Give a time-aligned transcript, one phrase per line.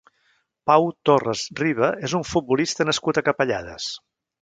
[0.69, 3.97] Pau Torres Riba és un futbolista nascut a Capellades.